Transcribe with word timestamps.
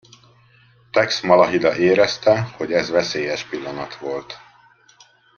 Tex 0.91 1.21
Malahida 1.21 1.75
érezte, 1.77 2.41
hogy 2.41 2.73
ez 2.73 2.89
veszélyes 2.89 3.43
pillanat 3.43 3.95
volt. 3.95 4.37